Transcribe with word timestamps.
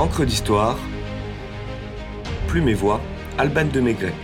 Encre 0.00 0.24
d'histoire, 0.24 0.78
Plume 2.48 2.70
et 2.70 2.74
Voix, 2.74 3.02
Alban 3.36 3.66
de 3.66 3.80
Maigret. 3.80 4.14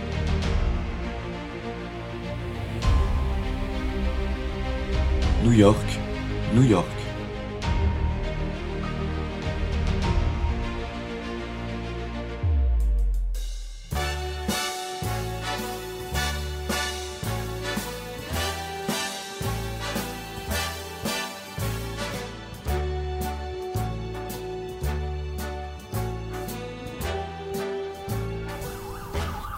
New 5.43 5.51
York, 5.51 5.99
New 6.55 6.63
York. 6.63 6.96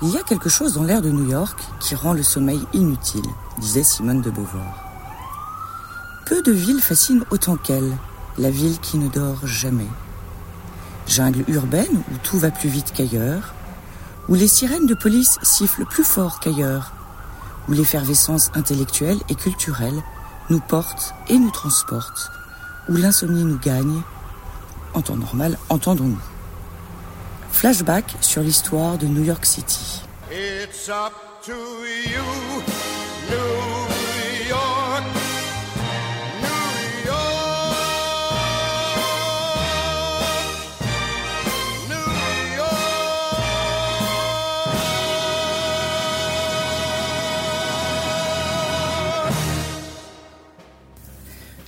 Il 0.01 0.11
y 0.11 0.17
a 0.17 0.23
quelque 0.23 0.47
chose 0.47 0.75
dans 0.75 0.83
l'air 0.83 1.01
de 1.01 1.09
New 1.09 1.29
York 1.29 1.59
qui 1.81 1.93
rend 1.93 2.13
le 2.13 2.23
sommeil 2.23 2.61
inutile, 2.71 3.25
disait 3.57 3.83
Simone 3.83 4.21
de 4.21 4.29
Beauvoir. 4.29 4.85
Peu 6.25 6.41
de 6.41 6.53
villes 6.53 6.81
fascinent 6.81 7.25
autant 7.31 7.57
qu'elle, 7.57 7.97
la 8.37 8.49
ville 8.49 8.79
qui 8.79 8.97
ne 8.97 9.09
dort 9.09 9.45
jamais. 9.45 9.89
Jungle 11.05 11.43
urbaine 11.49 12.01
où 12.11 12.17
tout 12.23 12.39
va 12.39 12.49
plus 12.49 12.69
vite 12.69 12.93
qu'ailleurs, 12.95 13.53
où 14.29 14.35
les 14.35 14.47
sirènes 14.47 14.85
de 14.85 14.93
police 14.93 15.37
sifflent 15.41 15.85
plus 15.85 16.05
fort 16.05 16.39
qu'ailleurs, 16.39 16.93
où 17.67 17.73
l'effervescence 17.73 18.51
intellectuelle 18.53 19.19
et 19.27 19.35
culturelle 19.35 20.01
nous 20.49 20.61
porte 20.61 21.13
et 21.27 21.37
nous 21.37 21.51
transporte, 21.51 22.31
où 22.87 22.95
l'insomnie 22.95 23.43
nous 23.43 23.59
gagne, 23.59 24.01
en 24.93 25.01
temps 25.01 25.17
normal, 25.17 25.57
entendons-nous. 25.67 26.28
Flashback 27.51 28.05
sur 28.21 28.41
l'histoire 28.41 28.97
de 28.97 29.05
New 29.05 29.23
York 29.23 29.45
City. 29.45 30.01
It's 30.31 30.87
up 30.89 31.13
to 31.45 31.51
you, 31.51 32.23
New 33.29 33.37
York, 34.49 35.03
New 36.41 37.07
York, 37.07 37.89
New 41.89 42.57
York. 42.57 42.69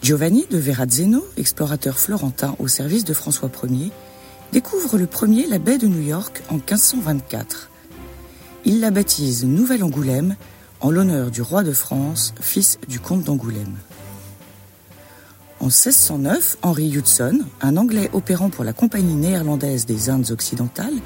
Giovanni 0.02 0.46
de 0.50 0.58
Verrazzano, 0.58 1.26
explorateur 1.38 2.00
florentin 2.00 2.56
au 2.60 2.68
service 2.68 3.04
de 3.04 3.14
François 3.14 3.50
Ier, 3.70 3.92
découvre 4.52 4.98
le 4.98 5.08
premier 5.08 5.48
la 5.48 5.60
baie 5.60 5.78
de 5.78 5.88
New 5.88 6.02
York 6.02 6.44
en 6.50 6.56
1524. 6.56 7.70
Il 8.66 8.80
la 8.80 8.92
baptise 8.92 9.46
Nouvelle-Angoulême 9.46 10.36
en 10.82 10.92
l'honneur 10.92 11.32
du 11.32 11.42
roi 11.42 11.64
de 11.64 11.72
France, 11.72 12.34
fils 12.42 12.78
du 12.88 13.00
comte 13.00 13.24
d'Angoulême. 13.24 13.78
En 15.60 15.66
1609, 15.66 16.58
Henry 16.64 16.92
Hudson, 16.92 17.40
un 17.62 17.78
Anglais 17.78 18.10
opérant 18.14 18.50
pour 18.50 18.64
la 18.64 18.74
Compagnie 18.74 19.16
néerlandaise 19.16 19.86
des 19.86 20.10
Indes 20.10 20.32
occidentales, 20.32 21.00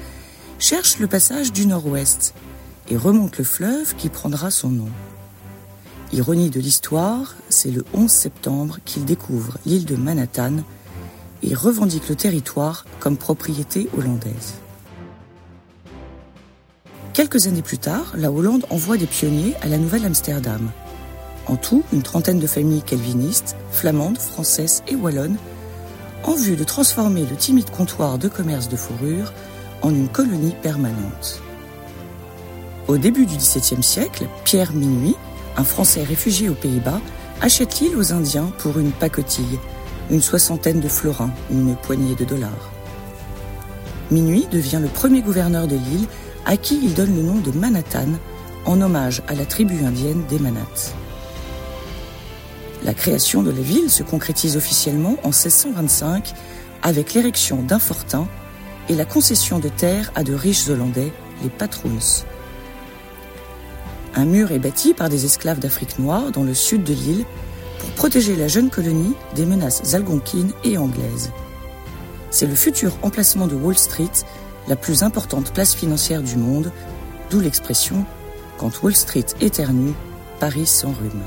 cherche 0.58 0.98
le 0.98 1.06
passage 1.06 1.52
du 1.52 1.66
nord-ouest 1.66 2.34
et 2.88 2.96
remonte 2.96 3.38
le 3.38 3.44
fleuve 3.44 3.94
qui 3.96 4.08
prendra 4.08 4.50
son 4.50 4.70
nom. 4.70 4.88
Ironie 6.12 6.50
de 6.50 6.60
l'histoire, 6.60 7.34
c'est 7.48 7.70
le 7.70 7.84
11 7.92 8.10
septembre 8.10 8.78
qu'il 8.84 9.04
découvre 9.04 9.58
l'île 9.66 9.84
de 9.84 9.96
Manhattan 9.96 10.62
et 11.42 11.54
revendique 11.54 12.08
le 12.08 12.16
territoire 12.16 12.84
comme 13.00 13.16
propriété 13.16 13.88
hollandaise. 13.96 14.54
Quelques 17.12 17.46
années 17.46 17.62
plus 17.62 17.78
tard, 17.78 18.12
la 18.14 18.30
Hollande 18.30 18.66
envoie 18.68 18.98
des 18.98 19.06
pionniers 19.06 19.54
à 19.62 19.68
la 19.68 19.78
Nouvelle-Amsterdam. 19.78 20.70
En 21.46 21.56
tout, 21.56 21.82
une 21.92 22.02
trentaine 22.02 22.38
de 22.38 22.46
familles 22.46 22.82
calvinistes, 22.82 23.56
flamandes, 23.70 24.18
françaises 24.18 24.82
et 24.88 24.94
wallonnes, 24.94 25.38
en 26.24 26.34
vue 26.34 26.56
de 26.56 26.64
transformer 26.64 27.24
le 27.24 27.36
timide 27.36 27.70
comptoir 27.70 28.18
de 28.18 28.28
commerce 28.28 28.68
de 28.68 28.76
fourrure 28.76 29.32
en 29.82 29.90
une 29.90 30.08
colonie 30.08 30.54
permanente. 30.62 31.40
Au 32.88 32.98
début 32.98 33.26
du 33.26 33.36
XVIIe 33.36 33.82
siècle, 33.82 34.26
Pierre 34.44 34.72
Minuit, 34.72 35.16
un 35.56 35.64
Français 35.64 36.02
réfugié 36.02 36.48
aux 36.48 36.54
Pays-Bas, 36.54 37.00
achète 37.40 37.80
l'île 37.80 37.96
aux 37.96 38.12
Indiens 38.12 38.52
pour 38.58 38.78
une 38.78 38.92
pacotille, 38.92 39.58
une 40.10 40.22
soixantaine 40.22 40.80
de 40.80 40.88
florins, 40.88 41.32
une 41.50 41.76
poignée 41.76 42.14
de 42.14 42.24
dollars. 42.24 42.70
Minuit 44.10 44.46
devient 44.50 44.78
le 44.80 44.88
premier 44.88 45.20
gouverneur 45.20 45.66
de 45.66 45.76
l'île 45.76 46.06
à 46.44 46.56
qui 46.56 46.78
il 46.82 46.94
donne 46.94 47.16
le 47.16 47.22
nom 47.22 47.36
de 47.36 47.50
Manhattan 47.50 48.08
en 48.64 48.80
hommage 48.80 49.22
à 49.28 49.34
la 49.34 49.44
tribu 49.44 49.84
indienne 49.84 50.22
des 50.28 50.38
Manates. 50.38 50.94
La 52.84 52.94
création 52.94 53.42
de 53.42 53.50
la 53.50 53.60
ville 53.60 53.90
se 53.90 54.02
concrétise 54.02 54.56
officiellement 54.56 55.16
en 55.24 55.28
1625 55.28 56.34
avec 56.82 57.14
l'érection 57.14 57.62
d'un 57.62 57.80
fortin 57.80 58.28
et 58.88 58.94
la 58.94 59.04
concession 59.04 59.58
de 59.58 59.68
terres 59.68 60.12
à 60.14 60.22
de 60.22 60.34
riches 60.34 60.68
Hollandais, 60.68 61.12
les 61.42 61.48
patroons. 61.48 62.24
Un 64.14 64.24
mur 64.24 64.52
est 64.52 64.60
bâti 64.60 64.94
par 64.94 65.08
des 65.08 65.24
esclaves 65.24 65.58
d'Afrique 65.58 65.98
noire 65.98 66.30
dans 66.30 66.44
le 66.44 66.54
sud 66.54 66.84
de 66.84 66.94
l'île 66.94 67.24
pour 67.86 67.94
protéger 67.94 68.34
la 68.34 68.48
jeune 68.48 68.68
colonie 68.68 69.14
des 69.36 69.46
menaces 69.46 69.94
algonquines 69.94 70.52
et 70.64 70.76
anglaises. 70.76 71.30
C'est 72.30 72.46
le 72.46 72.54
futur 72.54 72.92
emplacement 73.02 73.46
de 73.46 73.54
Wall 73.54 73.78
Street, 73.78 74.10
la 74.66 74.74
plus 74.74 75.04
importante 75.04 75.52
place 75.52 75.74
financière 75.74 76.22
du 76.22 76.36
monde, 76.36 76.72
d'où 77.30 77.40
l'expression 77.40 78.04
Quand 78.58 78.82
Wall 78.82 78.96
Street 78.96 79.26
éternue, 79.40 79.92
Paris 80.40 80.66
s'enrhume. 80.66 81.22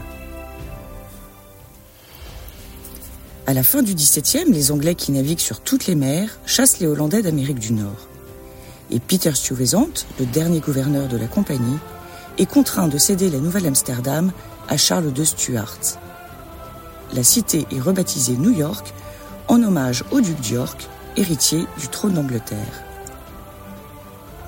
À 3.47 3.53
la 3.53 3.63
fin 3.63 3.81
du 3.81 3.95
XVIIe, 3.95 4.51
les 4.51 4.71
Anglais 4.71 4.95
qui 4.95 5.11
naviguent 5.11 5.39
sur 5.39 5.61
toutes 5.61 5.87
les 5.87 5.95
mers 5.95 6.39
chassent 6.45 6.79
les 6.79 6.87
Hollandais 6.87 7.21
d'Amérique 7.21 7.59
du 7.59 7.73
Nord. 7.73 8.07
Et 8.91 8.99
Peter 8.99 9.33
Stuyvesant, 9.33 9.89
le 10.19 10.25
dernier 10.25 10.59
gouverneur 10.59 11.07
de 11.07 11.17
la 11.17 11.27
compagnie, 11.27 11.79
est 12.37 12.45
contraint 12.45 12.89
de 12.89 12.97
céder 12.97 13.29
la 13.29 13.39
Nouvelle-Amsterdam 13.39 14.31
à 14.67 14.77
Charles 14.77 15.13
de 15.13 15.23
Stuart. 15.23 15.99
La 17.13 17.23
cité 17.23 17.65
est 17.71 17.79
rebaptisée 17.79 18.37
New 18.37 18.51
York 18.51 18.93
en 19.47 19.63
hommage 19.63 20.03
au 20.11 20.21
duc 20.21 20.39
d'York, 20.39 20.87
héritier 21.17 21.65
du 21.79 21.87
trône 21.87 22.13
d'Angleterre. 22.13 22.83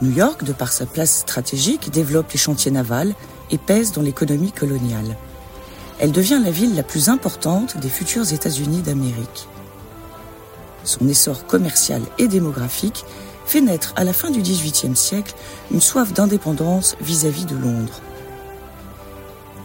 New 0.02 0.12
York, 0.12 0.44
de 0.44 0.54
par 0.54 0.72
sa 0.72 0.86
place 0.86 1.20
stratégique, 1.20 1.92
développe 1.92 2.32
les 2.32 2.38
chantiers 2.38 2.72
navals 2.72 3.14
et 3.50 3.58
pèse 3.58 3.92
dans 3.92 4.02
l'économie 4.02 4.52
coloniale. 4.52 5.18
Elle 6.00 6.12
devient 6.12 6.40
la 6.44 6.52
ville 6.52 6.76
la 6.76 6.84
plus 6.84 7.10
importante 7.10 7.78
des 7.78 7.90
futurs 7.90 8.32
États-Unis 8.32 8.82
d'Amérique. 8.82 9.48
Son 10.84 11.08
essor 11.08 11.46
commercial 11.46 12.02
et 12.18 12.28
démographique 12.28 13.06
fait 13.46 13.62
naître 13.62 13.94
à 13.96 14.04
la 14.04 14.14
fin 14.14 14.30
du 14.30 14.42
XVIIIe 14.42 14.96
siècle 14.96 15.36
une 15.72 15.82
soif 15.82 16.14
d'indépendance 16.14 16.96
vis-à-vis 17.02 17.46
de 17.46 17.56
Londres. 17.56 18.02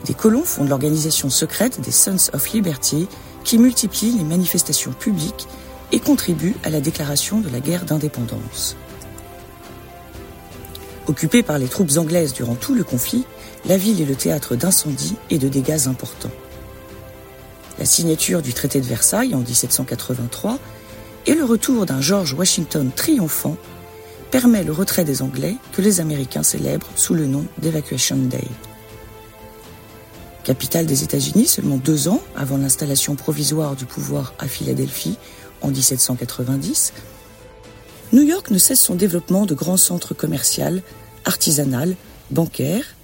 Des 0.06 0.14
colons 0.14 0.44
fondent 0.44 0.68
l'organisation 0.68 1.30
secrète 1.30 1.80
des 1.80 1.90
Sons 1.90 2.30
of 2.32 2.52
Liberty 2.52 3.08
qui 3.42 3.58
multiplie 3.58 4.12
les 4.12 4.24
manifestations 4.24 4.92
publiques 4.92 5.48
et 5.90 5.98
contribue 5.98 6.54
à 6.62 6.70
la 6.70 6.80
déclaration 6.80 7.40
de 7.40 7.48
la 7.48 7.58
guerre 7.58 7.84
d'indépendance. 7.84 8.76
Occupée 11.08 11.42
par 11.42 11.58
les 11.58 11.66
troupes 11.66 11.96
anglaises 11.96 12.32
durant 12.32 12.54
tout 12.54 12.74
le 12.74 12.84
conflit, 12.84 13.24
la 13.64 13.76
ville 13.76 14.00
est 14.00 14.06
le 14.06 14.14
théâtre 14.14 14.54
d'incendies 14.54 15.16
et 15.30 15.38
de 15.38 15.48
dégâts 15.48 15.86
importants. 15.86 16.30
La 17.78 17.84
signature 17.84 18.42
du 18.42 18.54
traité 18.54 18.80
de 18.80 18.86
Versailles 18.86 19.34
en 19.34 19.40
1783 19.40 20.58
et 21.26 21.34
le 21.34 21.44
retour 21.44 21.84
d'un 21.84 22.00
George 22.00 22.32
Washington 22.32 22.90
triomphant 22.94 23.56
permet 24.30 24.64
le 24.64 24.72
retrait 24.72 25.04
des 25.04 25.22
Anglais 25.22 25.56
que 25.72 25.82
les 25.82 26.00
Américains 26.00 26.42
célèbrent 26.42 26.90
sous 26.94 27.14
le 27.14 27.26
nom 27.26 27.44
d'Evacuation 27.58 28.16
Day. 28.16 28.44
Capitale 30.46 30.86
des 30.86 31.02
États-Unis 31.02 31.46
seulement 31.46 31.76
deux 31.76 32.06
ans 32.06 32.22
avant 32.36 32.56
l'installation 32.56 33.16
provisoire 33.16 33.74
du 33.74 33.84
pouvoir 33.84 34.32
à 34.38 34.46
Philadelphie 34.46 35.16
en 35.60 35.70
1790, 35.70 36.92
New 38.12 38.22
York 38.22 38.52
ne 38.52 38.58
cesse 38.58 38.80
son 38.80 38.94
développement 38.94 39.44
de 39.44 39.54
grands 39.54 39.76
centres 39.76 40.14
commerciaux, 40.14 40.80
artisanaux, 41.24 41.96
bancaires, 42.30 42.94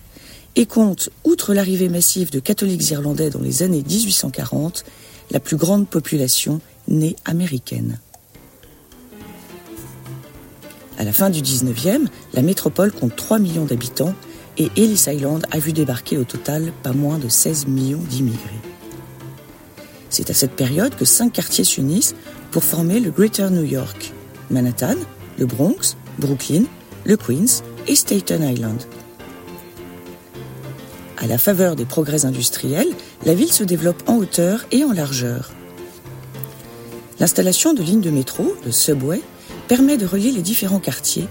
et 0.54 0.66
compte, 0.66 1.10
outre 1.24 1.52
l'arrivée 1.52 1.88
massive 1.88 2.30
de 2.30 2.38
catholiques 2.38 2.88
irlandais 2.90 3.30
dans 3.30 3.40
les 3.40 3.64
années 3.64 3.82
1840, 3.82 4.84
la 5.32 5.40
plus 5.40 5.56
grande 5.56 5.88
population 5.88 6.60
née 6.86 7.16
américaine. 7.24 7.98
À 10.96 11.02
la 11.02 11.12
fin 11.12 11.28
du 11.28 11.42
19e, 11.42 12.06
la 12.34 12.42
métropole 12.42 12.92
compte 12.92 13.16
3 13.16 13.40
millions 13.40 13.64
d'habitants 13.64 14.14
et 14.58 14.70
Ellis 14.76 15.04
Island 15.06 15.46
a 15.50 15.58
vu 15.58 15.72
débarquer 15.72 16.18
au 16.18 16.24
total 16.24 16.72
pas 16.82 16.92
moins 16.92 17.18
de 17.18 17.28
16 17.28 17.66
millions 17.66 17.98
d'immigrés. 17.98 18.60
C'est 20.10 20.30
à 20.30 20.34
cette 20.34 20.52
période 20.52 20.94
que 20.94 21.04
cinq 21.04 21.32
quartiers 21.32 21.64
s'unissent 21.64 22.14
pour 22.50 22.64
former 22.64 23.00
le 23.00 23.10
Greater 23.10 23.50
New 23.50 23.64
York, 23.64 24.12
Manhattan, 24.50 24.96
le 25.38 25.46
Bronx, 25.46 25.96
Brooklyn, 26.18 26.64
le 27.04 27.16
Queens 27.16 27.62
et 27.86 27.96
Staten 27.96 28.42
Island. 28.42 28.82
À 31.16 31.26
la 31.26 31.38
faveur 31.38 31.76
des 31.76 31.84
progrès 31.84 32.26
industriels, 32.26 32.90
la 33.24 33.34
ville 33.34 33.52
se 33.52 33.64
développe 33.64 34.02
en 34.06 34.16
hauteur 34.16 34.66
et 34.70 34.84
en 34.84 34.92
largeur. 34.92 35.52
L'installation 37.20 37.72
de 37.72 37.82
lignes 37.82 38.00
de 38.00 38.10
métro, 38.10 38.54
le 38.66 38.72
subway, 38.72 39.22
permet 39.68 39.96
de 39.96 40.04
relier 40.04 40.32
les 40.32 40.42
différents 40.42 40.80
quartiers 40.80 41.28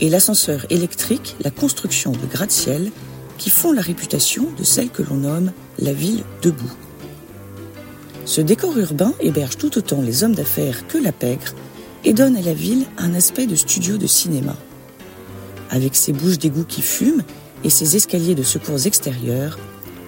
et 0.00 0.08
l'ascenseur 0.08 0.66
électrique, 0.70 1.36
la 1.42 1.50
construction 1.50 2.12
de 2.12 2.26
gratte-ciel 2.26 2.90
qui 3.38 3.50
font 3.50 3.72
la 3.72 3.82
réputation 3.82 4.48
de 4.58 4.64
celle 4.64 4.90
que 4.90 5.02
l'on 5.02 5.16
nomme 5.16 5.52
la 5.78 5.92
ville 5.92 6.24
debout. 6.42 6.72
Ce 8.24 8.40
décor 8.40 8.76
urbain 8.78 9.12
héberge 9.20 9.56
tout 9.56 9.76
autant 9.78 10.02
les 10.02 10.24
hommes 10.24 10.34
d'affaires 10.34 10.86
que 10.86 10.98
la 10.98 11.12
pègre 11.12 11.54
et 12.04 12.12
donne 12.12 12.36
à 12.36 12.42
la 12.42 12.54
ville 12.54 12.86
un 12.98 13.14
aspect 13.14 13.46
de 13.46 13.54
studio 13.54 13.96
de 13.96 14.06
cinéma. 14.06 14.56
Avec 15.70 15.94
ses 15.94 16.12
bouches 16.12 16.38
d'égout 16.38 16.64
qui 16.64 16.82
fument 16.82 17.22
et 17.64 17.70
ses 17.70 17.96
escaliers 17.96 18.34
de 18.34 18.42
secours 18.42 18.86
extérieurs, 18.86 19.58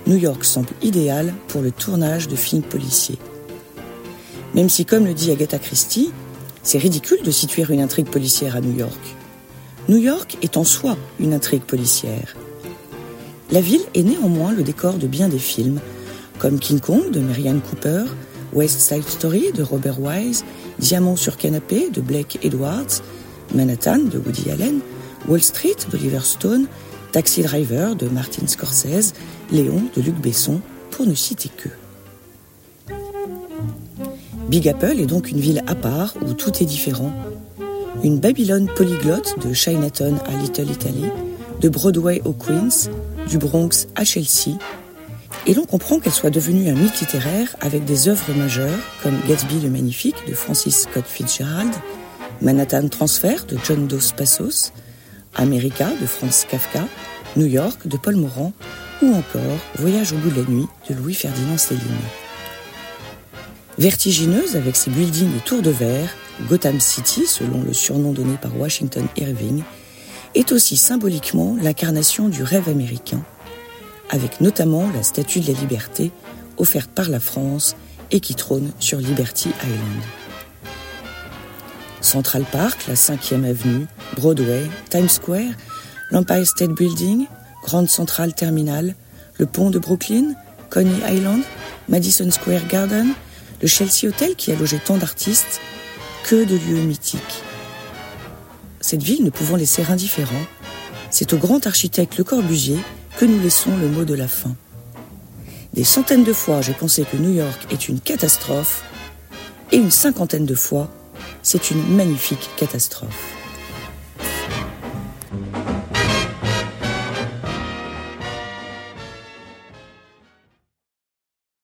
New 0.06 0.16
York 0.16 0.44
semble 0.44 0.70
idéal 0.82 1.32
pour 1.48 1.62
le 1.62 1.70
tournage 1.70 2.28
de 2.28 2.36
films 2.36 2.62
policiers. 2.62 3.18
Même 4.54 4.68
si, 4.68 4.84
comme 4.84 5.06
le 5.06 5.14
dit 5.14 5.30
Agatha 5.30 5.58
Christie, 5.58 6.10
c'est 6.62 6.78
ridicule 6.78 7.22
de 7.24 7.30
situer 7.30 7.64
une 7.68 7.80
intrigue 7.80 8.08
policière 8.08 8.56
à 8.56 8.60
New 8.60 8.76
York. 8.76 9.16
New 9.88 9.96
York 9.96 10.38
est 10.42 10.56
en 10.56 10.62
soi 10.62 10.96
une 11.18 11.34
intrigue 11.34 11.62
policière. 11.62 12.36
La 13.50 13.60
ville 13.60 13.82
est 13.94 14.04
néanmoins 14.04 14.52
le 14.52 14.62
décor 14.62 14.94
de 14.94 15.08
bien 15.08 15.28
des 15.28 15.40
films, 15.40 15.80
comme 16.38 16.60
King 16.60 16.78
Kong 16.78 17.10
de 17.10 17.18
Marianne 17.18 17.60
Cooper, 17.60 18.04
West 18.52 18.78
Side 18.78 19.08
Story 19.08 19.50
de 19.52 19.62
Robert 19.62 20.00
Wise, 20.00 20.44
Diamant 20.78 21.16
sur 21.16 21.36
canapé 21.36 21.90
de 21.90 22.00
Blake 22.00 22.38
Edwards, 22.44 23.02
Manhattan 23.54 23.98
de 23.98 24.18
Woody 24.18 24.50
Allen, 24.50 24.80
Wall 25.28 25.42
Street 25.42 25.76
d'Oliver 25.90 26.20
Stone, 26.22 26.66
Taxi 27.10 27.42
Driver 27.42 27.96
de 27.96 28.08
Martin 28.08 28.46
Scorsese, 28.46 29.14
Léon 29.50 29.82
de 29.96 30.00
Luc 30.00 30.14
Besson, 30.14 30.60
pour 30.90 31.06
ne 31.06 31.14
citer 31.14 31.50
que. 31.56 31.68
Big 34.48 34.68
Apple 34.68 35.00
est 35.00 35.06
donc 35.06 35.30
une 35.30 35.40
ville 35.40 35.62
à 35.66 35.74
part 35.74 36.14
où 36.24 36.34
tout 36.34 36.52
est 36.62 36.66
différent. 36.66 37.12
Une 38.04 38.18
Babylone 38.18 38.66
polyglotte 38.74 39.36
de 39.46 39.54
Chinatown 39.54 40.18
à 40.26 40.32
Little 40.32 40.68
Italy, 40.68 41.04
de 41.60 41.68
Broadway 41.68 42.20
au 42.24 42.32
Queens, 42.32 42.90
du 43.28 43.38
Bronx 43.38 43.86
à 43.94 44.04
Chelsea. 44.04 44.58
Et 45.46 45.54
l'on 45.54 45.64
comprend 45.66 46.00
qu'elle 46.00 46.12
soit 46.12 46.30
devenue 46.30 46.68
un 46.68 46.74
mythe 46.74 46.98
littéraire 46.98 47.54
avec 47.60 47.84
des 47.84 48.08
œuvres 48.08 48.34
majeures 48.34 48.80
comme 49.04 49.14
Gatsby 49.28 49.60
le 49.60 49.70
Magnifique 49.70 50.16
de 50.26 50.34
Francis 50.34 50.82
Scott 50.82 51.04
Fitzgerald, 51.06 51.72
Manhattan 52.40 52.88
Transfer 52.88 53.36
de 53.46 53.56
John 53.64 53.86
Dos 53.86 54.12
Passos, 54.16 54.72
America 55.36 55.88
de 56.00 56.06
Franz 56.06 56.44
Kafka, 56.50 56.88
New 57.36 57.46
York 57.46 57.86
de 57.86 57.96
Paul 57.96 58.16
Morand 58.16 58.52
ou 59.00 59.14
encore 59.14 59.58
Voyage 59.76 60.12
au 60.12 60.16
bout 60.16 60.30
de 60.30 60.42
la 60.42 60.50
nuit 60.50 60.66
de 60.90 60.94
Louis-Ferdinand 60.96 61.56
Céline. 61.56 61.82
Vertigineuse 63.78 64.56
avec 64.56 64.74
ses 64.74 64.90
buildings 64.90 65.36
et 65.36 65.40
tours 65.44 65.62
de 65.62 65.70
verre, 65.70 66.14
Gotham 66.48 66.80
City, 66.80 67.26
selon 67.26 67.62
le 67.62 67.72
surnom 67.72 68.12
donné 68.12 68.36
par 68.40 68.56
Washington 68.56 69.06
Irving, 69.16 69.62
est 70.34 70.52
aussi 70.52 70.76
symboliquement 70.76 71.56
l'incarnation 71.60 72.28
du 72.28 72.42
rêve 72.42 72.68
américain, 72.68 73.22
avec 74.10 74.40
notamment 74.40 74.90
la 74.94 75.02
Statue 75.02 75.40
de 75.40 75.52
la 75.52 75.58
Liberté 75.58 76.10
offerte 76.56 76.90
par 76.90 77.08
la 77.08 77.20
France 77.20 77.76
et 78.10 78.20
qui 78.20 78.34
trône 78.34 78.72
sur 78.78 78.98
Liberty 78.98 79.50
Island. 79.62 80.02
Central 82.00 82.44
Park, 82.50 82.86
la 82.88 82.94
5e 82.94 83.44
avenue, 83.44 83.86
Broadway, 84.16 84.68
Times 84.90 85.08
Square, 85.08 85.52
l'Empire 86.10 86.46
State 86.46 86.72
Building, 86.72 87.26
Grande 87.62 87.88
Central 87.88 88.34
Terminal, 88.34 88.94
le 89.38 89.46
pont 89.46 89.70
de 89.70 89.78
Brooklyn, 89.78 90.34
Coney 90.68 90.98
Island, 91.08 91.42
Madison 91.88 92.30
Square 92.30 92.66
Garden, 92.68 93.12
le 93.60 93.68
Chelsea 93.68 94.08
Hotel 94.08 94.34
qui 94.34 94.52
a 94.52 94.56
logé 94.56 94.78
tant 94.78 94.96
d'artistes, 94.96 95.60
que 96.24 96.44
de 96.44 96.56
lieux 96.56 96.82
mythiques. 96.82 97.42
Cette 98.80 99.02
ville 99.02 99.24
ne 99.24 99.30
pouvant 99.30 99.56
laisser 99.56 99.84
indifférent, 99.88 100.44
c'est 101.10 101.32
au 101.32 101.36
grand 101.36 101.66
architecte 101.66 102.16
Le 102.18 102.24
Corbusier 102.24 102.78
que 103.18 103.24
nous 103.24 103.40
laissons 103.40 103.76
le 103.76 103.88
mot 103.88 104.04
de 104.04 104.14
la 104.14 104.28
fin. 104.28 104.54
Des 105.74 105.84
centaines 105.84 106.24
de 106.24 106.32
fois, 106.32 106.60
j'ai 106.60 106.74
pensé 106.74 107.04
que 107.04 107.16
New 107.16 107.32
York 107.32 107.66
est 107.70 107.88
une 107.88 108.00
catastrophe, 108.00 108.84
et 109.70 109.76
une 109.76 109.90
cinquantaine 109.90 110.46
de 110.46 110.54
fois, 110.54 110.88
c'est 111.42 111.70
une 111.70 111.96
magnifique 111.96 112.50
catastrophe. 112.56 113.41